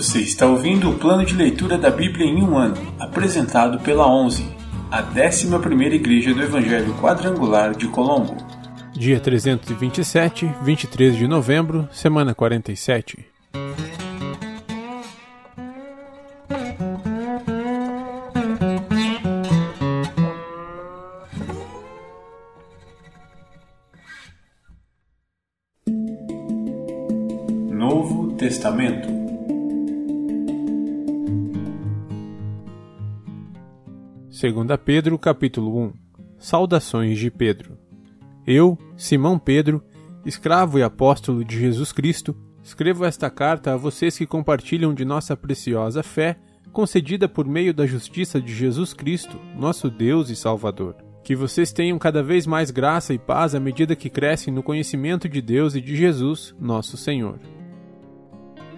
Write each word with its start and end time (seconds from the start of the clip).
Você 0.00 0.20
está 0.20 0.46
ouvindo 0.46 0.88
o 0.88 0.98
plano 0.98 1.26
de 1.26 1.34
leitura 1.34 1.76
da 1.76 1.90
Bíblia 1.90 2.24
em 2.24 2.42
um 2.42 2.56
ano, 2.56 2.74
apresentado 2.98 3.78
pela 3.80 4.10
11, 4.10 4.46
a 4.90 5.02
11 5.02 5.46
Igreja 5.94 6.32
do 6.32 6.42
Evangelho 6.42 6.94
Quadrangular 6.94 7.76
de 7.76 7.86
Colombo. 7.86 8.34
Dia 8.94 9.20
327, 9.20 10.50
23 10.62 11.18
de 11.18 11.28
novembro, 11.28 11.86
semana 11.92 12.34
47. 12.34 13.26
Novo 27.70 28.32
Testamento 28.38 29.19
Segunda 34.40 34.78
Pedro, 34.78 35.18
capítulo 35.18 35.78
1. 35.78 35.92
Saudações 36.38 37.18
de 37.18 37.30
Pedro. 37.30 37.76
Eu, 38.46 38.78
Simão 38.96 39.38
Pedro, 39.38 39.84
escravo 40.24 40.78
e 40.78 40.82
apóstolo 40.82 41.44
de 41.44 41.60
Jesus 41.60 41.92
Cristo, 41.92 42.34
escrevo 42.62 43.04
esta 43.04 43.28
carta 43.28 43.74
a 43.74 43.76
vocês 43.76 44.16
que 44.16 44.24
compartilham 44.24 44.94
de 44.94 45.04
nossa 45.04 45.36
preciosa 45.36 46.02
fé, 46.02 46.38
concedida 46.72 47.28
por 47.28 47.46
meio 47.46 47.74
da 47.74 47.84
justiça 47.84 48.40
de 48.40 48.54
Jesus 48.54 48.94
Cristo, 48.94 49.38
nosso 49.54 49.90
Deus 49.90 50.30
e 50.30 50.36
Salvador. 50.36 50.96
Que 51.22 51.36
vocês 51.36 51.70
tenham 51.70 51.98
cada 51.98 52.22
vez 52.22 52.46
mais 52.46 52.70
graça 52.70 53.12
e 53.12 53.18
paz 53.18 53.54
à 53.54 53.60
medida 53.60 53.94
que 53.94 54.08
crescem 54.08 54.54
no 54.54 54.62
conhecimento 54.62 55.28
de 55.28 55.42
Deus 55.42 55.74
e 55.74 55.82
de 55.82 55.94
Jesus, 55.94 56.54
nosso 56.58 56.96
Senhor. 56.96 57.38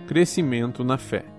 Crescimento 0.08 0.82
na 0.82 0.98
fé. 0.98 1.31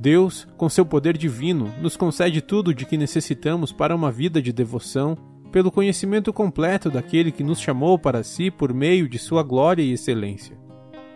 Deus, 0.00 0.46
com 0.56 0.68
seu 0.68 0.86
poder 0.86 1.18
divino, 1.18 1.74
nos 1.82 1.96
concede 1.96 2.40
tudo 2.40 2.72
de 2.72 2.86
que 2.86 2.96
necessitamos 2.96 3.72
para 3.72 3.96
uma 3.96 4.12
vida 4.12 4.40
de 4.40 4.52
devoção, 4.52 5.16
pelo 5.50 5.72
conhecimento 5.72 6.32
completo 6.32 6.88
daquele 6.88 7.32
que 7.32 7.42
nos 7.42 7.60
chamou 7.60 7.98
para 7.98 8.22
si 8.22 8.48
por 8.48 8.72
meio 8.72 9.08
de 9.08 9.18
sua 9.18 9.42
glória 9.42 9.82
e 9.82 9.92
excelência. 9.92 10.56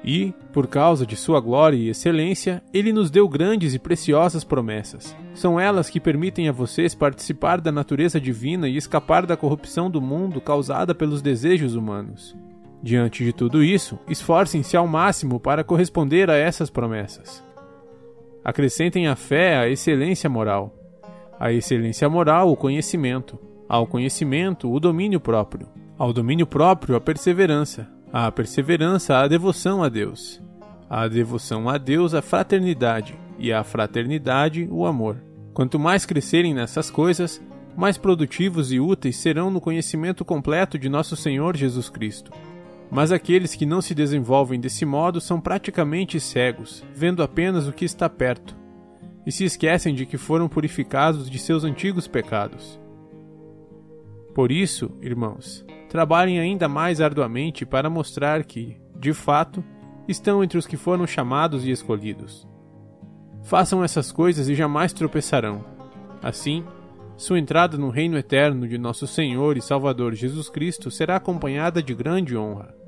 E, 0.04 0.34
por 0.52 0.66
causa 0.66 1.06
de 1.06 1.14
sua 1.14 1.38
glória 1.38 1.76
e 1.76 1.90
excelência, 1.90 2.60
ele 2.74 2.92
nos 2.92 3.08
deu 3.08 3.28
grandes 3.28 3.72
e 3.72 3.78
preciosas 3.78 4.42
promessas. 4.42 5.14
São 5.32 5.60
elas 5.60 5.88
que 5.88 6.00
permitem 6.00 6.48
a 6.48 6.52
vocês 6.52 6.92
participar 6.92 7.60
da 7.60 7.70
natureza 7.70 8.20
divina 8.20 8.68
e 8.68 8.76
escapar 8.76 9.26
da 9.26 9.36
corrupção 9.36 9.88
do 9.88 10.00
mundo 10.00 10.40
causada 10.40 10.92
pelos 10.92 11.22
desejos 11.22 11.76
humanos. 11.76 12.36
Diante 12.82 13.24
de 13.24 13.32
tudo 13.32 13.62
isso, 13.62 13.96
esforcem-se 14.08 14.76
ao 14.76 14.88
máximo 14.88 15.38
para 15.38 15.62
corresponder 15.62 16.28
a 16.28 16.36
essas 16.36 16.68
promessas. 16.68 17.51
Acrescentem 18.44 19.06
à 19.06 19.16
fé 19.16 19.56
a 19.56 19.68
excelência 19.68 20.28
moral, 20.28 20.74
à 21.38 21.52
excelência 21.52 22.08
moral 22.08 22.50
o 22.50 22.56
conhecimento, 22.56 23.38
ao 23.68 23.86
conhecimento 23.86 24.72
o 24.72 24.80
domínio 24.80 25.20
próprio, 25.20 25.68
ao 25.96 26.12
domínio 26.12 26.46
próprio 26.46 26.96
a 26.96 27.00
perseverança, 27.00 27.88
à 28.12 28.30
perseverança 28.30 29.18
a 29.18 29.28
devoção 29.28 29.82
a 29.82 29.88
Deus, 29.88 30.42
à 30.90 31.06
devoção 31.08 31.68
a 31.68 31.78
Deus 31.78 32.14
a 32.14 32.22
fraternidade. 32.22 33.22
E 33.38 33.52
à 33.52 33.64
fraternidade 33.64 34.68
o 34.70 34.86
amor. 34.86 35.16
Quanto 35.52 35.76
mais 35.76 36.06
crescerem 36.06 36.54
nessas 36.54 36.88
coisas, 36.90 37.42
mais 37.76 37.98
produtivos 37.98 38.70
e 38.70 38.78
úteis 38.78 39.16
serão 39.16 39.50
no 39.50 39.60
conhecimento 39.60 40.24
completo 40.24 40.78
de 40.78 40.88
nosso 40.88 41.16
Senhor 41.16 41.56
Jesus 41.56 41.90
Cristo. 41.90 42.30
Mas 42.94 43.10
aqueles 43.10 43.54
que 43.54 43.64
não 43.64 43.80
se 43.80 43.94
desenvolvem 43.94 44.60
desse 44.60 44.84
modo 44.84 45.18
são 45.18 45.40
praticamente 45.40 46.20
cegos, 46.20 46.84
vendo 46.94 47.22
apenas 47.22 47.66
o 47.66 47.72
que 47.72 47.86
está 47.86 48.06
perto, 48.06 48.54
e 49.24 49.32
se 49.32 49.46
esquecem 49.46 49.94
de 49.94 50.04
que 50.04 50.18
foram 50.18 50.46
purificados 50.46 51.30
de 51.30 51.38
seus 51.38 51.64
antigos 51.64 52.06
pecados. 52.06 52.78
Por 54.34 54.52
isso, 54.52 54.90
irmãos, 55.00 55.64
trabalhem 55.88 56.38
ainda 56.38 56.68
mais 56.68 57.00
arduamente 57.00 57.64
para 57.64 57.88
mostrar 57.88 58.44
que, 58.44 58.76
de 58.94 59.14
fato, 59.14 59.64
estão 60.06 60.44
entre 60.44 60.58
os 60.58 60.66
que 60.66 60.76
foram 60.76 61.06
chamados 61.06 61.64
e 61.64 61.70
escolhidos. 61.70 62.46
Façam 63.42 63.82
essas 63.82 64.12
coisas 64.12 64.50
e 64.50 64.54
jamais 64.54 64.92
tropeçarão. 64.92 65.64
Assim, 66.22 66.62
sua 67.16 67.38
entrada 67.38 67.78
no 67.78 67.88
reino 67.88 68.18
eterno 68.18 68.68
de 68.68 68.76
nosso 68.76 69.06
Senhor 69.06 69.56
e 69.56 69.62
Salvador 69.62 70.12
Jesus 70.12 70.50
Cristo 70.50 70.90
será 70.90 71.16
acompanhada 71.16 71.82
de 71.82 71.94
grande 71.94 72.36
honra 72.36 72.81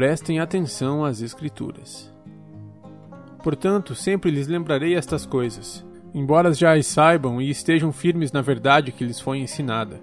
prestem 0.00 0.40
atenção 0.40 1.04
às 1.04 1.20
Escrituras. 1.20 2.10
Portanto, 3.44 3.94
sempre 3.94 4.30
lhes 4.30 4.48
lembrarei 4.48 4.94
estas 4.94 5.26
coisas, 5.26 5.84
embora 6.14 6.54
já 6.54 6.72
as 6.72 6.86
saibam 6.86 7.38
e 7.38 7.50
estejam 7.50 7.92
firmes 7.92 8.32
na 8.32 8.40
verdade 8.40 8.92
que 8.92 9.04
lhes 9.04 9.20
foi 9.20 9.40
ensinada. 9.40 10.00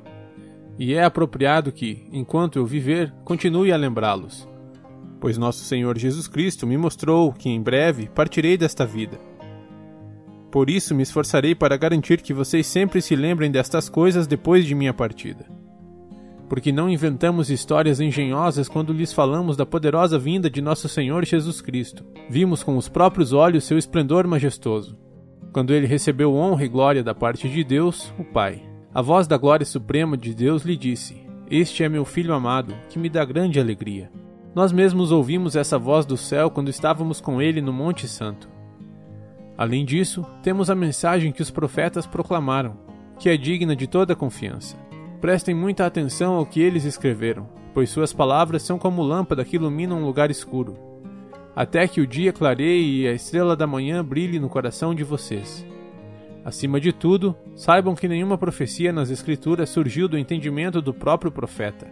E 0.78 0.94
é 0.94 1.04
apropriado 1.04 1.72
que, 1.72 2.08
enquanto 2.12 2.60
eu 2.60 2.66
viver, 2.68 3.12
continue 3.26 3.72
a 3.72 3.76
lembrá-los. 3.76 4.48
Pois 5.20 5.36
nosso 5.36 5.64
Senhor 5.64 5.98
Jesus 5.98 6.28
Cristo 6.28 6.68
me 6.68 6.78
mostrou 6.78 7.34
que 7.34 7.50
em 7.50 7.60
breve 7.60 8.08
partirei 8.08 8.56
desta 8.56 8.86
vida. 8.86 9.20
Por 10.52 10.70
isso 10.70 10.94
me 10.94 11.02
esforçarei 11.02 11.56
para 11.56 11.76
garantir 11.76 12.22
que 12.22 12.36
vocês 12.36 12.68
sempre 12.68 13.02
se 13.02 13.16
lembrem 13.16 13.50
destas 13.50 13.90
coisas 13.90 14.28
depois 14.28 14.64
de 14.64 14.76
minha 14.76 14.94
partida 14.94 15.58
porque 16.50 16.72
não 16.72 16.90
inventamos 16.90 17.50
histórias 17.50 18.00
engenhosas 18.00 18.70
quando 18.70 18.94
lhes 18.94 19.12
falamos 19.12 19.58
da 19.58 19.66
poderosa 19.66 20.18
vinda 20.18 20.50
de 20.50 20.62
nosso 20.62 20.88
Senhor 20.88 21.26
Jesus 21.26 21.62
Cristo. 21.62 22.06
Vimos 22.30 22.64
com 22.64 22.78
os 22.78 22.88
próprios 22.88 23.34
olhos 23.34 23.66
seu 23.66 23.78
esplendor 23.78 24.26
majestoso. 24.28 24.98
Quando 25.52 25.74
ele 25.74 25.88
recebeu 25.88 26.34
honra 26.36 26.66
e 26.66 26.68
glória 26.68 27.04
da 27.04 27.14
parte 27.14 27.50
de 27.50 27.64
Deus, 27.64 28.14
o 28.18 28.24
Pai. 28.24 28.62
A 28.94 29.02
voz 29.02 29.28
da 29.28 29.38
glória 29.38 29.66
suprema 29.66 30.18
de 30.18 30.34
Deus 30.34 30.64
lhe 30.64 30.78
disse: 30.78 31.22
Este 31.50 31.84
é 31.84 31.90
meu 31.90 32.06
filho 32.06 32.34
amado, 32.34 32.74
que 32.90 32.98
me 32.98 33.10
dá 33.10 33.26
grande 33.26 33.60
alegria. 33.60 34.10
Nós 34.56 34.72
mesmos 34.72 35.12
ouvimos 35.12 35.56
essa 35.56 35.78
voz 35.78 36.06
do 36.06 36.18
céu 36.18 36.50
quando 36.50 36.70
estávamos 36.70 37.22
com 37.22 37.42
ele 37.42 37.62
no 37.62 37.74
Monte 37.74 38.08
Santo. 38.08 38.50
Além 39.58 39.84
disso, 39.84 40.26
temos 40.42 40.70
a 40.70 40.76
mensagem 40.76 41.32
que 41.32 41.42
os 41.42 41.52
profetas 41.52 42.06
proclamaram, 42.06 42.78
que 43.20 43.30
é 43.30 43.36
digna 43.36 43.76
de 43.76 43.88
toda 43.88 44.16
confiança. 44.16 44.87
Prestem 45.20 45.56
muita 45.56 45.86
atenção 45.86 46.36
ao 46.36 46.46
que 46.46 46.62
eles 46.62 46.86
escreveram, 46.86 47.50
pois 47.74 47.90
suas 47.90 48.14
palavras 48.14 48.62
são 48.62 48.78
como 48.78 49.02
lâmpada 49.02 49.44
que 49.44 49.56
ilumina 49.56 49.96
um 49.96 50.06
lugar 50.06 50.30
escuro, 50.30 50.78
até 51.56 51.88
que 51.88 52.00
o 52.00 52.06
dia 52.06 52.32
clareie 52.32 53.02
e 53.02 53.08
a 53.08 53.14
estrela 53.14 53.56
da 53.56 53.66
manhã 53.66 54.06
brilhe 54.06 54.40
no 54.40 54.48
coração 54.48 54.94
de 54.94 55.04
vocês. 55.04 55.66
Acima 56.46 56.80
de 56.80 56.94
tudo, 56.94 57.36
saibam 57.56 57.96
que 57.96 58.08
nenhuma 58.08 58.38
profecia 58.38 58.94
nas 58.94 59.10
Escrituras 59.10 59.70
surgiu 59.70 60.08
do 60.08 60.18
entendimento 60.18 60.82
do 60.82 60.94
próprio 60.94 61.32
profeta, 61.32 61.88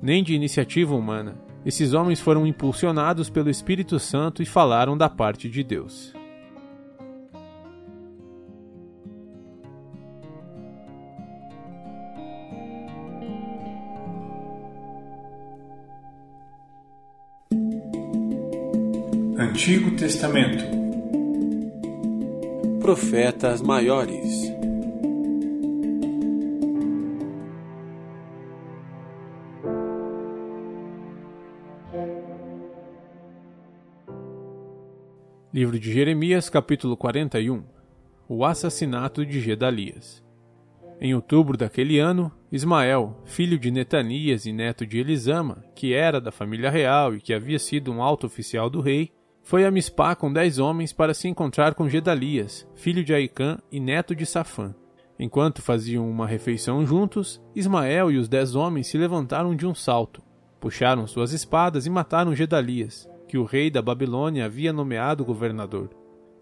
nem 0.00 0.24
de 0.24 0.34
iniciativa 0.34 0.96
humana. 0.96 1.36
Esses 1.66 1.92
homens 1.92 2.18
foram 2.18 2.46
impulsionados 2.46 3.28
pelo 3.28 3.50
Espírito 3.50 3.98
Santo 3.98 4.42
e 4.42 4.46
falaram 4.46 4.96
da 4.96 5.08
parte 5.08 5.50
de 5.50 5.62
Deus. 5.62 6.17
Antigo 19.40 19.92
Testamento. 19.92 20.64
Profetas 22.80 23.62
Maiores. 23.62 24.52
Livro 35.54 35.78
de 35.78 35.92
Jeremias, 35.92 36.50
capítulo 36.50 36.96
41 36.96 37.62
O 38.28 38.44
assassinato 38.44 39.24
de 39.24 39.40
Gedalias. 39.40 40.20
Em 41.00 41.14
outubro 41.14 41.56
daquele 41.56 42.00
ano, 42.00 42.32
Ismael, 42.50 43.22
filho 43.24 43.56
de 43.56 43.70
Netanias 43.70 44.46
e 44.46 44.52
neto 44.52 44.84
de 44.84 44.98
Elisama, 44.98 45.64
que 45.76 45.94
era 45.94 46.20
da 46.20 46.32
família 46.32 46.70
real 46.70 47.14
e 47.14 47.20
que 47.20 47.32
havia 47.32 47.60
sido 47.60 47.92
um 47.92 48.02
alto 48.02 48.26
oficial 48.26 48.68
do 48.68 48.80
rei, 48.80 49.16
foi 49.48 49.64
a 49.64 49.70
Mispá 49.70 50.14
com 50.14 50.30
dez 50.30 50.58
homens 50.58 50.92
para 50.92 51.14
se 51.14 51.26
encontrar 51.26 51.72
com 51.72 51.88
Gedalias, 51.88 52.68
filho 52.74 53.02
de 53.02 53.14
Aicã 53.14 53.56
e 53.72 53.80
neto 53.80 54.14
de 54.14 54.26
Safã. 54.26 54.74
Enquanto 55.18 55.62
faziam 55.62 56.06
uma 56.06 56.26
refeição 56.26 56.84
juntos, 56.84 57.40
Ismael 57.56 58.10
e 58.10 58.18
os 58.18 58.28
dez 58.28 58.54
homens 58.54 58.88
se 58.88 58.98
levantaram 58.98 59.56
de 59.56 59.66
um 59.66 59.74
salto, 59.74 60.22
puxaram 60.60 61.06
suas 61.06 61.32
espadas 61.32 61.86
e 61.86 61.90
mataram 61.90 62.34
Gedalias, 62.34 63.08
que 63.26 63.38
o 63.38 63.44
rei 63.44 63.70
da 63.70 63.80
Babilônia 63.80 64.44
havia 64.44 64.70
nomeado 64.70 65.24
governador. 65.24 65.88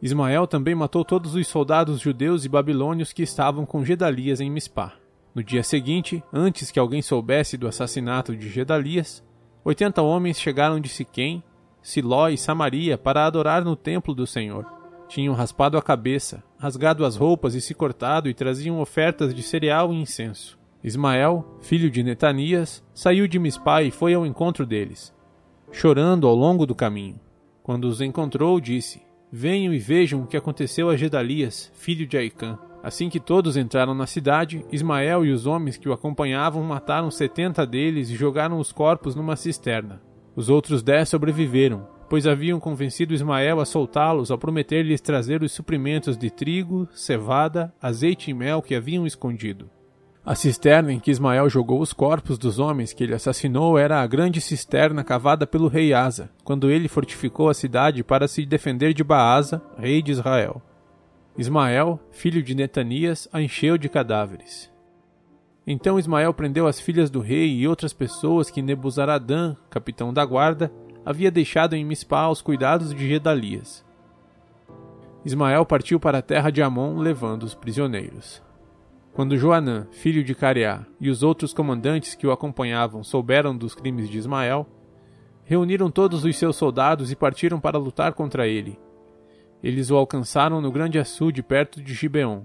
Ismael 0.03 0.49
também 0.49 0.75
matou 0.75 1.05
todos 1.05 1.37
os 1.37 1.47
soldados 1.47 2.00
judeus 2.00 2.44
e 2.44 2.49
babilônios 2.49 3.12
que 3.12 3.23
estavam 3.23 3.64
com 3.64 3.85
Gedalias 3.85 4.41
em 4.41 4.50
Mispá. 4.50 4.94
No 5.32 5.44
dia 5.44 5.62
seguinte, 5.62 6.25
antes 6.32 6.73
que 6.73 6.79
alguém 6.81 7.03
soubesse 7.03 7.56
do 7.56 7.69
assassinato 7.69 8.35
de 8.35 8.49
Gedalias, 8.49 9.23
oitenta 9.64 10.03
homens 10.03 10.41
chegaram 10.41 10.81
de 10.81 10.88
Siquém 10.88 11.41
Siló 11.87 12.29
e 12.29 12.37
Samaria 12.37 12.99
para 12.99 13.25
adorar 13.25 13.65
no 13.65 13.77
templo 13.77 14.12
do 14.12 14.27
Senhor. 14.27 14.67
Tinham 15.06 15.35
raspado 15.35 15.79
a 15.79 15.83
cabeça, 15.83 16.43
rasgado 16.59 17.05
as 17.05 17.15
roupas 17.15 17.55
e 17.55 17.61
se 17.61 17.75
cortado 17.75 18.29
e 18.29 18.35
traziam 18.35 18.81
ofertas 18.81 19.33
de 19.33 19.41
cereal 19.41 19.93
e 19.93 19.97
incenso. 19.97 20.59
Ismael, 20.83 21.47
filho 21.61 21.88
de 21.88 22.03
Netanias, 22.03 22.83
saiu 22.93 23.29
de 23.29 23.38
Mispá 23.38 23.85
e 23.85 23.93
foi 23.93 24.15
ao 24.15 24.27
encontro 24.27 24.67
deles, 24.67 25.15
chorando 25.71 26.27
ao 26.27 26.35
longo 26.35 26.67
do 26.67 26.75
caminho. 26.75 27.21
Quando 27.62 27.85
os 27.85 28.00
encontrou, 28.00 28.61
disse: 28.61 29.00
Venham 29.31 29.73
e 29.73 29.79
vejam 29.79 30.23
o 30.23 30.27
que 30.27 30.37
aconteceu 30.37 30.91
a 30.91 30.97
Gedalias, 30.97 31.71
filho 31.73 32.05
de 32.05 32.19
Aicã. 32.19 32.59
Assim 32.82 33.09
que 33.09 33.21
todos 33.21 33.56
entraram 33.56 33.94
na 33.94 34.09
cidade, 34.09 34.67
Ismael 34.73 35.25
e 35.25 35.31
os 35.31 35.47
homens 35.47 35.77
que 35.77 35.89
o 35.89 35.93
acompanhavam 35.93 36.65
mataram 36.65 37.12
setenta 37.12 37.65
deles 37.65 38.11
e 38.11 38.17
jogaram 38.17 38.59
os 38.59 38.73
corpos 38.73 39.15
numa 39.15 39.37
cisterna. 39.37 40.03
Os 40.37 40.50
outros 40.50 40.83
dez 40.83 41.09
sobreviveram, 41.09 41.88
pois 42.11 42.27
haviam 42.27 42.61
convencido 42.61 43.15
Ismael 43.15 43.59
a 43.59 43.65
soltá-los 43.65 44.31
ao 44.31 44.37
prometer-lhes 44.37 45.00
trazer 45.00 45.43
os 45.43 45.50
suprimentos 45.50 46.17
de 46.17 46.31
trigo, 46.31 46.87
cevada, 46.93 47.73
azeite 47.81 48.31
e 48.31 48.35
mel 48.35 48.61
que 48.61 48.75
haviam 48.75 49.06
escondido. 49.06 49.71
A 50.25 50.35
cisterna 50.35 50.93
em 50.93 51.00
que 51.00 51.11
Ismael 51.11 51.49
jogou 51.49 51.81
os 51.81 51.93
corpos 51.93 52.37
dos 52.37 52.59
homens 52.59 52.93
que 52.93 53.03
ele 53.03 53.15
assassinou 53.15 53.79
era 53.79 54.03
a 54.03 54.06
grande 54.06 54.41
cisterna 54.41 55.03
cavada 55.03 55.47
pelo 55.47 55.69
rei 55.69 55.94
Asa, 55.94 56.29
quando 56.44 56.71
ele 56.71 56.87
fortificou 56.87 57.49
a 57.49 57.55
cidade 57.55 58.05
para 58.05 58.29
se 58.29 58.44
defender 58.44 58.93
de 58.93 59.03
Baasa, 59.03 59.62
rei 59.79 60.03
de 60.03 60.11
Israel. 60.12 60.61
Ismael, 61.39 61.99
filho 62.11 62.43
de 62.43 62.55
Netanias, 62.55 63.29
a 63.32 63.41
encheu 63.41 63.79
de 63.79 63.89
cadáveres. 63.89 64.71
Então 65.67 65.99
Ismael 65.99 66.33
prendeu 66.33 66.67
as 66.67 66.79
filhas 66.79 67.11
do 67.11 67.21
rei 67.21 67.57
e 67.57 67.67
outras 67.67 67.93
pessoas 67.93 68.51
que 68.51 68.63
Nebuzaradã, 68.63 69.57
capitão 69.69 70.13
da 70.13 70.25
guarda, 70.25 70.73
havia 71.05 71.31
deixado 71.31 71.75
em 71.75 71.85
Mispá 71.85 72.21
aos 72.21 72.41
cuidados 72.41 72.95
de 72.95 73.09
Gedalias. 73.09 73.85
Ismael 75.25 75.67
partiu 75.67 75.99
para 75.99 76.19
a 76.19 76.23
terra 76.23 76.51
de 76.51 76.63
Amon 76.63 76.99
levando 76.99 77.43
os 77.43 77.55
prisioneiros. 77.55 78.41
Quando 79.13 79.37
Joanã, 79.37 79.89
filho 79.91 80.23
de 80.23 80.35
Careá, 80.35 80.87
e 81.01 81.11
os 81.11 81.23
outros 81.23 81.53
comandantes 81.53 82.15
que 82.15 82.27
o 82.27 82.31
acompanhavam 82.31 83.03
souberam 83.03 83.57
dos 83.57 83.75
crimes 83.75 84.09
de 84.09 84.19
Ismael, 84.19 84.69
reuniram 85.43 85.91
todos 85.91 86.25
os 86.25 86.37
seus 86.37 86.55
soldados 86.55 87.11
e 87.11 87.17
partiram 87.17 87.59
para 87.59 87.79
lutar 87.79 88.13
contra 88.13 88.47
ele. 88.47 88.79
Eles 89.63 89.91
o 89.91 89.97
alcançaram 89.97 90.61
no 90.61 90.71
grande 90.71 90.99
açude 90.99 91.43
perto 91.43 91.83
de 91.83 91.95
Gibeon. 91.95 92.43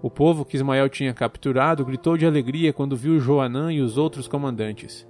O 0.00 0.08
povo 0.08 0.44
que 0.44 0.56
Ismael 0.56 0.88
tinha 0.88 1.12
capturado 1.12 1.84
gritou 1.84 2.16
de 2.16 2.24
alegria 2.24 2.72
quando 2.72 2.96
viu 2.96 3.18
Joanã 3.18 3.72
e 3.72 3.80
os 3.80 3.98
outros 3.98 4.28
comandantes. 4.28 5.06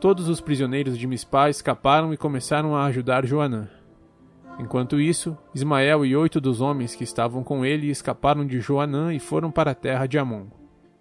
Todos 0.00 0.28
os 0.28 0.40
prisioneiros 0.40 0.96
de 0.96 1.06
Mispá 1.06 1.48
escaparam 1.48 2.12
e 2.12 2.16
começaram 2.16 2.76
a 2.76 2.84
ajudar 2.86 3.26
Joanã. 3.26 3.68
Enquanto 4.58 5.00
isso, 5.00 5.36
Ismael 5.54 6.04
e 6.04 6.14
oito 6.14 6.40
dos 6.40 6.60
homens 6.60 6.94
que 6.94 7.04
estavam 7.04 7.42
com 7.42 7.64
ele 7.64 7.88
escaparam 7.88 8.46
de 8.46 8.60
Joanã 8.60 9.12
e 9.12 9.18
foram 9.18 9.50
para 9.50 9.72
a 9.72 9.74
terra 9.74 10.06
de 10.06 10.18
Amon. 10.18 10.46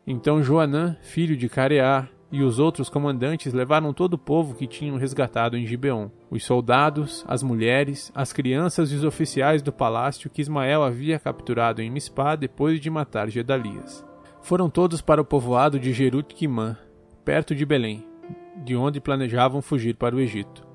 Então 0.07 0.41
Joanã, 0.41 0.97
filho 1.01 1.37
de 1.37 1.47
Careá, 1.47 2.07
e 2.31 2.41
os 2.41 2.59
outros 2.59 2.89
comandantes 2.89 3.53
levaram 3.53 3.93
todo 3.93 4.13
o 4.13 4.17
povo 4.17 4.55
que 4.55 4.67
tinham 4.67 4.97
resgatado 4.97 5.57
em 5.57 5.65
Gibeon, 5.65 6.09
os 6.29 6.45
soldados, 6.45 7.25
as 7.27 7.43
mulheres, 7.43 8.11
as 8.15 8.31
crianças 8.31 8.91
e 8.91 8.95
os 8.95 9.03
oficiais 9.03 9.61
do 9.61 9.71
palácio 9.71 10.29
que 10.29 10.41
Ismael 10.41 10.83
havia 10.83 11.19
capturado 11.19 11.81
em 11.81 11.89
Mispá 11.89 12.35
depois 12.35 12.79
de 12.79 12.89
matar 12.89 13.29
Gedalias. 13.29 14.05
Foram 14.41 14.69
todos 14.69 15.01
para 15.01 15.21
o 15.21 15.25
povoado 15.25 15.79
de 15.79 15.91
Jerut-Quimã, 15.91 16.77
perto 17.25 17.53
de 17.53 17.65
Belém, 17.65 18.05
de 18.63 18.75
onde 18.75 19.01
planejavam 19.01 19.61
fugir 19.61 19.95
para 19.95 20.15
o 20.15 20.19
Egito 20.19 20.71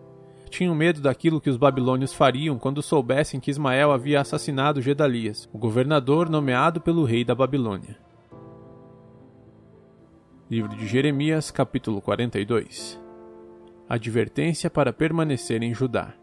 tinham 0.49 0.75
medo 0.75 1.00
daquilo 1.00 1.41
que 1.41 1.50
os 1.50 1.56
babilônios 1.56 2.14
fariam 2.14 2.58
quando 2.58 2.82
soubessem 2.82 3.41
que 3.41 3.50
Ismael 3.50 3.93
havia 3.93 4.20
assassinado 4.20 4.81
Gedalias, 4.81 5.49
o 5.53 5.58
governador 5.58 6.29
nomeado 6.31 6.81
pelo 6.81 7.05
rei 7.05 7.25
da 7.25 7.35
Babilônia. 7.35 8.06
Livro 10.48 10.76
de 10.76 10.87
Jeremias, 10.87 11.50
capítulo 11.50 12.00
42 12.00 13.00
Advertência 13.88 14.70
para 14.70 14.93
permanecer 14.93 15.60
em 15.60 15.75
Judá. 15.75 16.14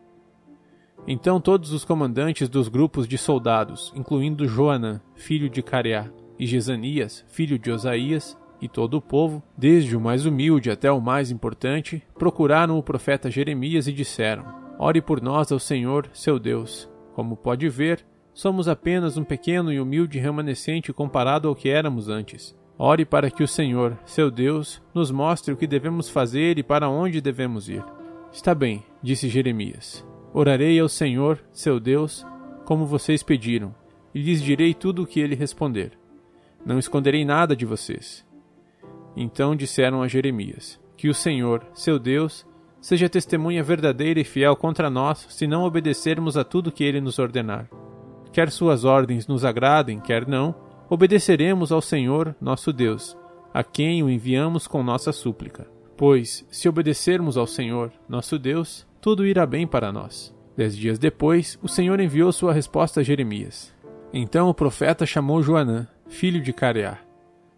Então 1.05 1.41
todos 1.41 1.73
os 1.73 1.83
comandantes 1.83 2.47
dos 2.47 2.69
grupos 2.69 3.05
de 3.05 3.17
soldados, 3.17 3.91
incluindo 3.93 4.47
Joanã, 4.47 5.01
filho 5.13 5.49
de 5.49 5.61
Careá, 5.61 6.09
e 6.39 6.47
Jezanias, 6.47 7.25
filho 7.27 7.59
de 7.59 7.69
Osaías, 7.69 8.37
e 8.61 8.69
todo 8.69 8.93
o 8.93 9.01
povo, 9.01 9.43
desde 9.57 9.93
o 9.97 9.99
mais 9.99 10.25
humilde 10.25 10.71
até 10.71 10.89
o 10.89 11.01
mais 11.01 11.29
importante, 11.29 12.01
procuraram 12.17 12.77
o 12.77 12.83
profeta 12.83 13.29
Jeremias 13.29 13.89
e 13.89 13.91
disseram: 13.91 14.45
Ore 14.79 15.01
por 15.01 15.21
nós 15.21 15.51
ao 15.51 15.59
Senhor, 15.59 16.09
seu 16.13 16.39
Deus. 16.39 16.89
Como 17.13 17.35
pode 17.35 17.67
ver, 17.67 18.05
somos 18.33 18.69
apenas 18.69 19.17
um 19.17 19.23
pequeno 19.25 19.69
e 19.69 19.81
humilde 19.81 20.17
remanescente 20.17 20.93
comparado 20.93 21.49
ao 21.49 21.55
que 21.55 21.67
éramos 21.67 22.07
antes. 22.07 22.55
Ore 22.77 23.05
para 23.05 23.29
que 23.29 23.43
o 23.43 23.47
Senhor, 23.47 23.97
seu 24.05 24.31
Deus, 24.31 24.81
nos 24.93 25.11
mostre 25.11 25.53
o 25.53 25.57
que 25.57 25.67
devemos 25.67 26.09
fazer 26.09 26.57
e 26.57 26.63
para 26.63 26.89
onde 26.89 27.21
devemos 27.21 27.69
ir. 27.69 27.83
Está 28.31 28.55
bem, 28.55 28.83
disse 29.01 29.29
Jeremias. 29.29 30.05
Orarei 30.33 30.79
ao 30.79 30.89
Senhor, 30.89 31.39
seu 31.51 31.79
Deus, 31.79 32.25
como 32.65 32.85
vocês 32.85 33.21
pediram, 33.21 33.75
e 34.13 34.19
lhes 34.19 34.41
direi 34.41 34.73
tudo 34.73 35.03
o 35.03 35.07
que 35.07 35.19
ele 35.19 35.35
responder. 35.35 35.91
Não 36.65 36.79
esconderei 36.79 37.23
nada 37.23 37.55
de 37.55 37.65
vocês. 37.65 38.25
Então 39.15 39.55
disseram 39.55 40.01
a 40.01 40.07
Jeremias: 40.07 40.79
Que 40.97 41.09
o 41.09 41.13
Senhor, 41.13 41.63
seu 41.73 41.99
Deus, 41.99 42.45
seja 42.81 43.07
testemunha 43.07 43.61
verdadeira 43.61 44.19
e 44.19 44.23
fiel 44.23 44.55
contra 44.55 44.89
nós, 44.89 45.27
se 45.29 45.45
não 45.45 45.63
obedecermos 45.63 46.35
a 46.35 46.43
tudo 46.43 46.71
que 46.71 46.83
ele 46.83 46.99
nos 46.99 47.19
ordenar. 47.19 47.69
Quer 48.31 48.49
suas 48.49 48.83
ordens 48.83 49.27
nos 49.27 49.45
agradem, 49.45 49.99
quer 49.99 50.27
não, 50.27 50.55
obedeceremos 50.93 51.71
ao 51.71 51.81
Senhor, 51.81 52.35
nosso 52.39 52.71
Deus, 52.71 53.17
a 53.51 53.63
quem 53.63 54.03
o 54.03 54.09
enviamos 54.11 54.67
com 54.67 54.83
nossa 54.83 55.11
súplica. 55.11 55.65
Pois, 55.97 56.45
se 56.51 56.69
obedecermos 56.69 57.35
ao 57.35 57.47
Senhor, 57.47 57.91
nosso 58.07 58.37
Deus, 58.37 58.85
tudo 59.01 59.25
irá 59.25 59.43
bem 59.43 59.65
para 59.65 59.91
nós. 59.91 60.31
Dez 60.55 60.77
dias 60.77 60.99
depois, 60.99 61.57
o 61.63 61.67
Senhor 61.67 61.99
enviou 61.99 62.31
sua 62.31 62.53
resposta 62.53 62.99
a 62.99 63.03
Jeremias. 63.03 63.73
Então 64.13 64.49
o 64.49 64.53
profeta 64.53 65.03
chamou 65.03 65.41
Joanã, 65.41 65.87
filho 66.07 66.39
de 66.39 66.53
Careá, 66.53 66.99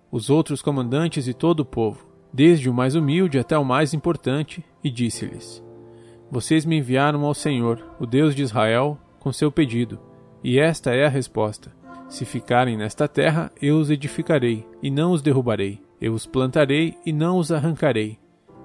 os 0.10 0.30
outros 0.30 0.62
comandantes 0.62 1.28
e 1.28 1.34
todo 1.34 1.60
o 1.60 1.66
povo, 1.66 2.08
desde 2.32 2.70
o 2.70 2.74
mais 2.74 2.96
humilde 2.96 3.38
até 3.38 3.58
o 3.58 3.66
mais 3.66 3.94
importante, 3.94 4.64
e 4.82 4.90
disse-lhes: 4.90 5.62
Vocês 6.32 6.64
me 6.64 6.78
enviaram 6.78 7.26
ao 7.26 7.34
Senhor, 7.34 7.86
o 8.00 8.06
Deus 8.06 8.34
de 8.34 8.44
Israel, 8.44 8.98
com 9.20 9.34
seu 9.34 9.52
pedido, 9.52 10.00
e 10.42 10.58
esta 10.58 10.96
é 10.96 11.06
a 11.06 11.10
resposta: 11.10 11.74
Se 12.08 12.26
ficarem 12.26 12.78
nesta 12.78 13.08
terra, 13.08 13.52
eu 13.62 13.78
os 13.78 13.90
edificarei, 13.90 14.66
e 14.82 14.90
não 14.90 15.12
os 15.12 15.22
derrubarei. 15.22 15.82
Eu 16.00 16.14
os 16.14 16.26
plantarei 16.26 16.96
e 17.06 17.14
não 17.14 17.38
os 17.38 17.52
arrancarei, 17.52 18.20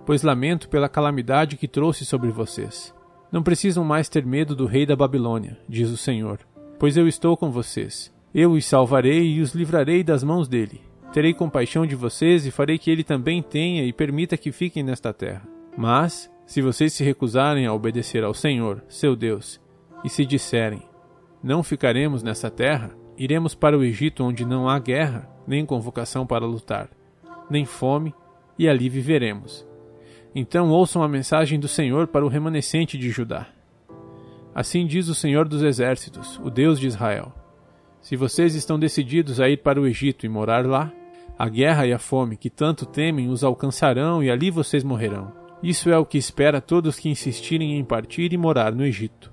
pois 0.04 0.22
lamento 0.22 0.68
pela 0.68 0.88
calamidade 0.88 1.56
que 1.56 1.68
trouxe 1.68 2.04
sobre 2.04 2.30
vocês. 2.30 2.94
Não 3.30 3.42
precisam 3.42 3.84
mais 3.84 4.08
ter 4.08 4.26
medo 4.26 4.54
do 4.54 4.66
rei 4.66 4.84
da 4.84 4.96
Babilônia, 4.96 5.58
diz 5.68 5.90
o 5.90 5.96
Senhor, 5.96 6.40
pois 6.78 6.96
eu 6.96 7.06
estou 7.06 7.36
com 7.36 7.50
vocês. 7.50 8.12
Eu 8.34 8.52
os 8.52 8.64
salvarei 8.64 9.22
e 9.22 9.40
os 9.40 9.54
livrarei 9.54 10.02
das 10.02 10.22
mãos 10.22 10.48
dele 10.48 10.80
Terei 11.12 11.34
compaixão 11.34 11.84
de 11.84 11.96
vocês 11.96 12.46
e 12.46 12.52
farei 12.52 12.78
que 12.78 12.88
ele 12.88 13.02
também 13.02 13.42
tenha 13.42 13.84
e 13.84 13.92
permita 13.92 14.36
que 14.36 14.52
fiquem 14.52 14.84
nesta 14.84 15.12
terra. 15.12 15.42
Mas, 15.76 16.30
se 16.46 16.62
vocês 16.62 16.92
se 16.92 17.02
recusarem 17.02 17.66
a 17.66 17.74
obedecer 17.74 18.22
ao 18.22 18.32
Senhor, 18.32 18.84
seu 18.88 19.16
Deus, 19.16 19.60
e 20.04 20.08
se 20.08 20.24
disserem: 20.24 20.82
Não 21.42 21.64
ficaremos 21.64 22.22
nessa 22.22 22.48
terra, 22.48 22.92
iremos 23.20 23.54
para 23.54 23.76
o 23.76 23.84
Egito 23.84 24.24
onde 24.24 24.46
não 24.46 24.66
há 24.66 24.78
guerra, 24.78 25.28
nem 25.46 25.66
convocação 25.66 26.26
para 26.26 26.46
lutar, 26.46 26.88
nem 27.50 27.66
fome, 27.66 28.14
e 28.58 28.66
ali 28.66 28.88
viveremos. 28.88 29.68
Então 30.34 30.70
ouçam 30.70 31.02
a 31.02 31.08
mensagem 31.08 31.60
do 31.60 31.68
Senhor 31.68 32.06
para 32.06 32.24
o 32.24 32.28
remanescente 32.28 32.96
de 32.96 33.10
Judá. 33.10 33.46
Assim 34.54 34.86
diz 34.86 35.08
o 35.08 35.14
Senhor 35.14 35.46
dos 35.46 35.62
Exércitos, 35.62 36.40
o 36.42 36.48
Deus 36.48 36.80
de 36.80 36.86
Israel: 36.86 37.30
Se 38.00 38.16
vocês 38.16 38.54
estão 38.54 38.78
decididos 38.78 39.38
a 39.38 39.50
ir 39.50 39.58
para 39.58 39.78
o 39.78 39.86
Egito 39.86 40.24
e 40.24 40.28
morar 40.28 40.64
lá, 40.64 40.90
a 41.38 41.46
guerra 41.46 41.86
e 41.86 41.92
a 41.92 41.98
fome 41.98 42.38
que 42.38 42.48
tanto 42.48 42.86
temem 42.86 43.28
os 43.28 43.44
alcançarão 43.44 44.22
e 44.24 44.30
ali 44.30 44.50
vocês 44.50 44.82
morrerão. 44.82 45.30
Isso 45.62 45.90
é 45.90 45.98
o 45.98 46.06
que 46.06 46.16
espera 46.16 46.58
todos 46.58 46.98
que 46.98 47.10
insistirem 47.10 47.78
em 47.78 47.84
partir 47.84 48.32
e 48.32 48.38
morar 48.38 48.72
no 48.72 48.82
Egito. 48.82 49.30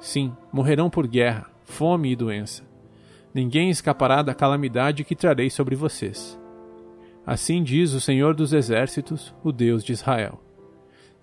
Sim, 0.00 0.32
morrerão 0.52 0.90
por 0.90 1.06
guerra, 1.06 1.48
fome 1.64 2.10
e 2.10 2.16
doença. 2.16 2.71
Ninguém 3.34 3.70
escapará 3.70 4.22
da 4.22 4.34
calamidade 4.34 5.04
que 5.04 5.16
trarei 5.16 5.48
sobre 5.48 5.74
vocês. 5.74 6.38
Assim 7.24 7.62
diz 7.62 7.92
o 7.92 8.00
Senhor 8.00 8.34
dos 8.34 8.52
Exércitos, 8.52 9.34
o 9.42 9.52
Deus 9.52 9.84
de 9.84 9.92
Israel. 9.92 10.40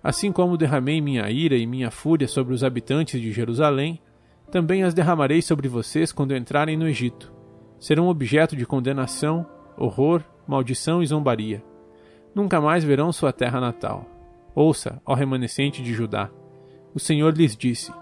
Assim 0.02 0.32
como 0.32 0.56
derramei 0.56 1.00
minha 1.00 1.30
ira 1.30 1.56
e 1.56 1.66
minha 1.66 1.90
fúria 1.90 2.26
sobre 2.26 2.54
os 2.54 2.64
habitantes 2.64 3.20
de 3.20 3.30
Jerusalém, 3.30 4.00
também 4.50 4.82
as 4.82 4.94
derramarei 4.94 5.42
sobre 5.42 5.68
vocês 5.68 6.10
quando 6.10 6.34
entrarem 6.34 6.76
no 6.76 6.88
Egito. 6.88 7.32
Serão 7.78 8.08
objeto 8.08 8.56
de 8.56 8.66
condenação 8.66 9.46
horror, 9.76 10.22
maldição 10.46 11.02
e 11.02 11.06
zombaria. 11.06 11.64
Nunca 12.34 12.60
mais 12.60 12.84
verão 12.84 13.12
sua 13.12 13.32
terra 13.32 13.60
natal. 13.60 14.06
Ouça, 14.54 15.00
ó 15.06 15.14
remanescente 15.14 15.82
de 15.82 15.92
Judá. 15.94 16.30
o 16.94 17.00
Senhor 17.00 17.36
lhes 17.36 17.56
disse: 17.56 17.92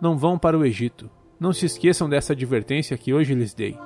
Não 0.00 0.16
vão 0.16 0.38
para 0.38 0.58
o 0.58 0.64
Egito. 0.64 1.10
Não 1.38 1.52
se 1.52 1.66
esqueçam 1.66 2.08
dessa 2.08 2.32
advertência 2.32 2.96
que 2.96 3.12
hoje 3.12 3.34
lhes 3.34 3.52
dei, 3.52 3.78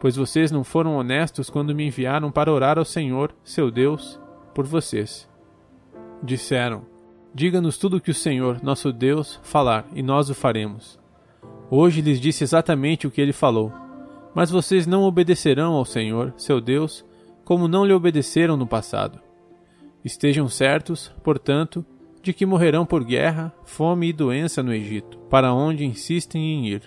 pois 0.00 0.16
vocês 0.16 0.50
não 0.50 0.64
foram 0.64 0.96
honestos 0.96 1.48
quando 1.48 1.74
me 1.74 1.86
enviaram 1.86 2.30
para 2.30 2.52
orar 2.52 2.78
ao 2.78 2.84
Senhor, 2.84 3.34
seu 3.44 3.70
Deus, 3.70 4.20
por 4.54 4.66
vocês. 4.66 5.28
Disseram: 6.22 6.84
Diga-nos 7.32 7.78
tudo 7.78 7.98
o 7.98 8.00
que 8.00 8.10
o 8.10 8.14
Senhor, 8.14 8.60
nosso 8.62 8.92
Deus, 8.92 9.38
falar, 9.42 9.86
e 9.94 10.02
nós 10.02 10.28
o 10.28 10.34
faremos. 10.34 10.98
Hoje 11.70 12.00
lhes 12.00 12.20
disse 12.20 12.42
exatamente 12.42 13.06
o 13.06 13.10
que 13.10 13.20
ele 13.20 13.32
falou. 13.32 13.72
Mas 14.34 14.50
vocês 14.50 14.86
não 14.86 15.02
obedecerão 15.02 15.74
ao 15.74 15.84
Senhor, 15.84 16.34
seu 16.36 16.60
Deus, 16.60 17.04
como 17.44 17.68
não 17.68 17.84
lhe 17.84 17.92
obedeceram 17.92 18.56
no 18.56 18.66
passado. 18.66 19.20
Estejam 20.04 20.48
certos, 20.48 21.12
portanto, 21.22 21.84
de 22.22 22.32
que 22.32 22.44
morrerão 22.44 22.84
por 22.84 23.04
guerra, 23.04 23.52
fome 23.64 24.08
e 24.08 24.12
doença 24.12 24.62
no 24.62 24.72
Egito, 24.72 25.18
para 25.30 25.52
onde 25.52 25.84
insistem 25.84 26.42
em 26.42 26.68
ir. 26.68 26.82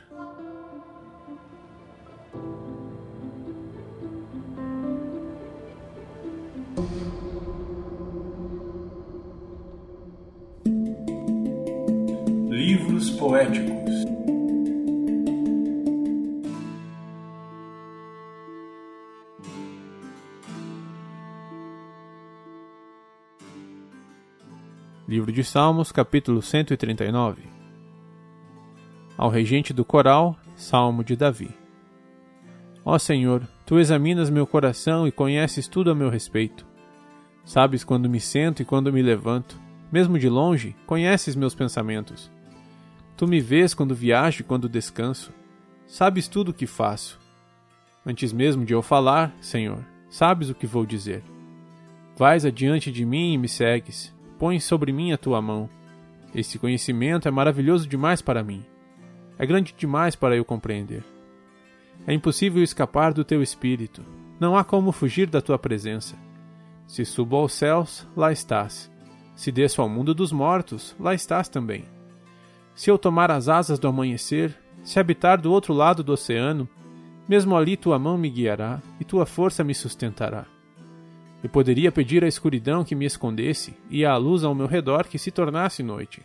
Livros 12.50 13.10
poéticos 13.12 14.23
Livro 25.14 25.32
de 25.32 25.44
Salmos, 25.44 25.92
capítulo 25.92 26.42
139 26.42 27.44
Ao 29.16 29.30
regente 29.30 29.72
do 29.72 29.86
coral, 29.86 30.36
Salmo 30.56 31.04
de 31.04 31.16
Davi 31.16 31.52
Ó 32.84 32.98
Senhor, 32.98 33.48
Tu 33.64 33.78
examinas 33.78 34.32
meu 34.32 34.48
coração 34.48 35.08
e 35.08 35.12
conheces 35.12 35.68
tudo 35.68 35.92
a 35.92 35.94
meu 35.94 36.10
respeito. 36.10 36.66
Sabes 37.46 37.84
quando 37.84 38.10
me 38.10 38.20
sento 38.20 38.64
e 38.64 38.66
quando 38.66 38.92
me 38.92 39.04
levanto. 39.04 39.56
Mesmo 39.92 40.18
de 40.18 40.28
longe, 40.28 40.76
conheces 40.88 41.36
meus 41.36 41.54
pensamentos. 41.54 42.32
Tu 43.16 43.28
me 43.28 43.40
vês 43.40 43.76
quando 43.76 43.94
viajo 43.94 44.42
e 44.42 44.44
quando 44.44 44.68
descanso. 44.68 45.32
Sabes 45.86 46.28
tudo 46.28 46.50
o 46.50 46.54
que 46.56 46.66
faço. 46.66 47.20
Antes 48.04 48.34
mesmo 48.34 48.66
de 48.66 48.74
eu 48.74 48.82
falar, 48.82 49.32
Senhor, 49.40 49.86
sabes 50.10 50.50
o 50.50 50.56
que 50.56 50.66
vou 50.66 50.88
dizer. 50.88 51.24
Vais 52.18 52.44
adiante 52.46 52.92
de 52.92 53.06
mim 53.06 53.34
e 53.34 53.38
me 53.38 53.48
segues 53.48 54.12
põe 54.44 54.60
sobre 54.60 54.92
mim 54.92 55.14
a 55.14 55.18
tua 55.18 55.42
mão. 55.42 55.70
Esse 56.36 56.60
conhecimento 56.60 57.30
é 57.30 57.32
maravilhoso 57.32 57.88
demais 57.88 58.22
para 58.22 58.44
mim. 58.44 58.62
É 59.40 59.46
grande 59.46 59.74
demais 59.78 60.18
para 60.18 60.36
eu 60.36 60.44
compreender. 60.44 61.02
É 62.06 62.14
impossível 62.14 62.62
escapar 62.62 63.14
do 63.14 63.24
teu 63.24 63.42
espírito. 63.42 64.04
Não 64.42 64.58
há 64.58 64.66
como 64.66 64.92
fugir 64.92 65.30
da 65.30 65.42
tua 65.42 65.58
presença. 65.58 66.18
Se 66.86 67.06
subo 67.06 67.38
aos 67.38 67.54
céus, 67.54 68.06
lá 68.18 68.34
estás. 68.34 68.92
Se 69.34 69.50
desço 69.50 69.82
ao 69.82 69.88
mundo 69.88 70.14
dos 70.14 70.34
mortos, 70.34 70.94
lá 71.00 71.14
estás 71.14 71.48
também. 71.48 71.86
Se 72.76 72.92
eu 72.92 72.98
tomar 72.98 73.32
as 73.32 73.48
asas 73.48 73.80
do 73.80 73.88
amanhecer, 73.88 74.54
se 74.84 75.00
habitar 75.00 75.40
do 75.40 75.54
outro 75.54 75.74
lado 75.74 76.04
do 76.04 76.12
oceano, 76.12 76.68
mesmo 77.30 77.56
ali 77.56 77.78
tua 77.78 77.98
mão 77.98 78.18
me 78.18 78.30
guiará 78.30 78.82
e 79.00 79.06
tua 79.06 79.26
força 79.26 79.64
me 79.64 79.74
sustentará. 79.74 80.53
Eu 81.44 81.50
poderia 81.50 81.92
pedir 81.92 82.24
à 82.24 82.28
escuridão 82.28 82.86
que 82.86 82.96
me 82.96 83.06
escondesse 83.06 83.76
e 83.90 84.06
à 84.06 84.16
luz 84.16 84.46
ao 84.46 84.56
meu 84.56 84.66
redor 84.66 85.08
que 85.08 85.20
se 85.20 85.30
tornasse 85.30 85.84
noite. 85.84 86.22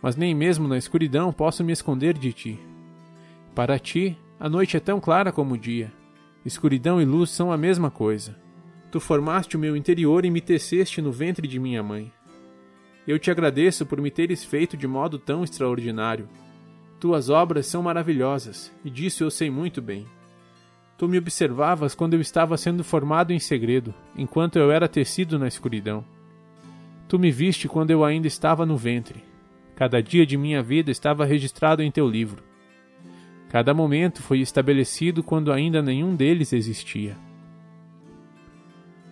Mas 0.00 0.14
nem 0.14 0.32
mesmo 0.32 0.68
na 0.68 0.78
escuridão 0.78 1.32
posso 1.32 1.64
me 1.64 1.72
esconder 1.72 2.16
de 2.16 2.32
ti. 2.32 2.60
Para 3.52 3.80
ti, 3.80 4.16
a 4.38 4.48
noite 4.48 4.76
é 4.76 4.80
tão 4.80 5.00
clara 5.00 5.32
como 5.32 5.54
o 5.54 5.58
dia. 5.58 5.92
Escuridão 6.46 7.02
e 7.02 7.04
luz 7.04 7.30
são 7.30 7.50
a 7.50 7.56
mesma 7.56 7.90
coisa. 7.90 8.36
Tu 8.92 9.00
formaste 9.00 9.56
o 9.56 9.58
meu 9.58 9.76
interior 9.76 10.24
e 10.24 10.30
me 10.30 10.40
teceste 10.40 11.02
no 11.02 11.10
ventre 11.10 11.48
de 11.48 11.58
minha 11.58 11.82
mãe. 11.82 12.12
Eu 13.08 13.18
te 13.18 13.32
agradeço 13.32 13.84
por 13.84 14.00
me 14.00 14.10
teres 14.10 14.44
feito 14.44 14.76
de 14.76 14.86
modo 14.86 15.18
tão 15.18 15.42
extraordinário. 15.42 16.28
Tuas 17.00 17.28
obras 17.28 17.66
são 17.66 17.82
maravilhosas, 17.82 18.72
e 18.84 18.90
disso 18.90 19.24
eu 19.24 19.30
sei 19.30 19.50
muito 19.50 19.82
bem. 19.82 20.06
Tu 20.98 21.06
me 21.06 21.16
observavas 21.16 21.94
quando 21.94 22.14
eu 22.14 22.20
estava 22.20 22.56
sendo 22.56 22.82
formado 22.82 23.32
em 23.32 23.38
segredo, 23.38 23.94
enquanto 24.16 24.58
eu 24.58 24.72
era 24.72 24.88
tecido 24.88 25.38
na 25.38 25.46
escuridão. 25.46 26.04
Tu 27.06 27.16
me 27.20 27.30
viste 27.30 27.68
quando 27.68 27.92
eu 27.92 28.04
ainda 28.04 28.26
estava 28.26 28.66
no 28.66 28.76
ventre. 28.76 29.22
Cada 29.76 30.02
dia 30.02 30.26
de 30.26 30.36
minha 30.36 30.60
vida 30.60 30.90
estava 30.90 31.24
registrado 31.24 31.84
em 31.84 31.90
teu 31.90 32.08
livro. 32.08 32.42
Cada 33.48 33.72
momento 33.72 34.20
foi 34.20 34.40
estabelecido 34.40 35.22
quando 35.22 35.52
ainda 35.52 35.80
nenhum 35.80 36.16
deles 36.16 36.52
existia. 36.52 37.16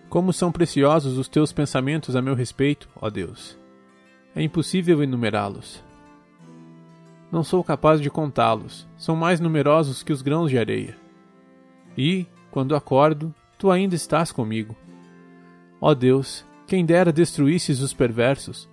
Como 0.09 0.33
são 0.33 0.51
preciosos 0.51 1.17
os 1.17 1.29
teus 1.29 1.53
pensamentos 1.53 2.17
a 2.17 2.21
meu 2.21 2.35
respeito, 2.35 2.89
ó 2.97 3.09
Deus! 3.09 3.57
É 4.35 4.43
impossível 4.43 5.01
enumerá-los. 5.01 5.81
Não 7.31 7.45
sou 7.45 7.63
capaz 7.63 8.01
de 8.01 8.09
contá-los, 8.09 8.85
são 8.97 9.15
mais 9.15 9.39
numerosos 9.39 10.03
que 10.03 10.11
os 10.11 10.21
grãos 10.21 10.51
de 10.51 10.57
areia 10.57 11.06
e, 11.97 12.27
quando 12.51 12.75
acordo, 12.75 13.33
tu 13.57 13.71
ainda 13.71 13.95
estás 13.95 14.31
comigo. 14.31 14.75
Ó 15.81 15.93
Deus, 15.93 16.45
quem 16.67 16.85
dera 16.85 17.11
destruísses 17.11 17.81
os 17.81 17.93
perversos. 17.93 18.69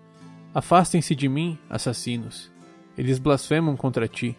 Afastem-se 0.53 1.15
de 1.15 1.29
mim, 1.29 1.59
assassinos. 1.69 2.53
Eles 2.97 3.19
blasfemam 3.19 3.77
contra 3.77 4.07
ti. 4.07 4.37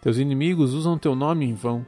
Teus 0.00 0.18
inimigos 0.18 0.74
usam 0.74 0.98
teu 0.98 1.14
nome 1.14 1.44
em 1.46 1.54
vão. 1.54 1.84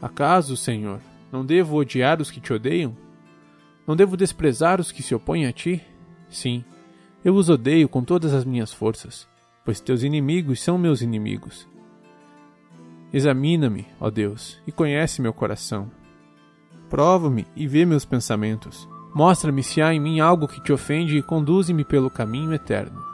Acaso, 0.00 0.56
Senhor, 0.56 1.00
não 1.30 1.44
devo 1.44 1.76
odiar 1.76 2.20
os 2.20 2.30
que 2.30 2.40
te 2.40 2.52
odeiam? 2.52 2.96
Não 3.86 3.94
devo 3.96 4.16
desprezar 4.16 4.80
os 4.80 4.90
que 4.90 5.02
se 5.02 5.14
opõem 5.14 5.46
a 5.46 5.52
ti? 5.52 5.82
Sim, 6.28 6.64
eu 7.24 7.34
os 7.34 7.48
odeio 7.48 7.88
com 7.88 8.02
todas 8.02 8.34
as 8.34 8.44
minhas 8.44 8.72
forças, 8.72 9.28
pois 9.64 9.80
teus 9.80 10.02
inimigos 10.02 10.60
são 10.60 10.76
meus 10.76 11.02
inimigos. 11.02 11.68
Examina-me, 13.12 13.86
ó 14.00 14.10
Deus, 14.10 14.60
e 14.66 14.72
conhece 14.72 15.22
meu 15.22 15.32
coração. 15.32 15.90
Prova-me 16.90 17.46
e 17.56 17.66
vê 17.66 17.84
meus 17.84 18.04
pensamentos. 18.04 18.88
Mostra-me 19.14 19.62
se 19.62 19.80
há 19.80 19.94
em 19.94 20.00
mim 20.00 20.20
algo 20.20 20.46
que 20.46 20.62
te 20.62 20.72
ofende 20.72 21.16
e 21.16 21.22
conduze-me 21.22 21.84
pelo 21.84 22.10
caminho 22.10 22.52
eterno. 22.52 23.04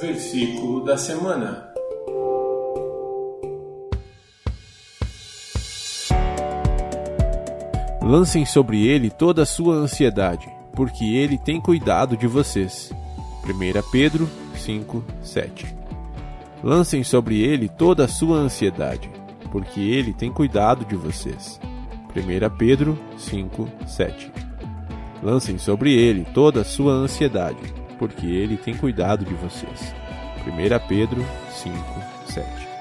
Versículo 0.00 0.84
da 0.84 0.96
semana. 0.96 1.73
Lancem 8.04 8.44
sobre 8.44 8.86
ele 8.86 9.08
toda 9.08 9.44
a 9.44 9.46
sua 9.46 9.76
ansiedade, 9.76 10.46
porque 10.74 11.06
ele 11.06 11.38
tem 11.38 11.58
cuidado 11.58 12.18
de 12.18 12.26
vocês. 12.26 12.92
1 13.46 13.90
Pedro 13.90 14.28
5, 14.54 15.02
7 15.22 15.74
Lancem 16.62 17.02
sobre 17.02 17.40
ele 17.40 17.66
toda 17.66 18.04
a 18.04 18.08
sua 18.08 18.36
ansiedade, 18.36 19.10
porque 19.50 19.80
ele 19.80 20.12
tem 20.12 20.30
cuidado 20.30 20.84
de 20.84 20.94
vocês. 20.94 21.58
1 22.14 22.56
Pedro 22.58 22.98
5, 23.16 23.70
7 23.86 24.30
Lancem 25.22 25.56
sobre 25.56 25.94
ele 25.94 26.26
toda 26.34 26.60
a 26.60 26.64
sua 26.64 26.92
ansiedade, 26.92 27.72
porque 27.98 28.26
ele 28.26 28.58
tem 28.58 28.76
cuidado 28.76 29.24
de 29.24 29.32
vocês. 29.32 29.94
1 30.46 30.88
Pedro 30.88 31.24
5, 31.50 31.74
7 32.26 32.73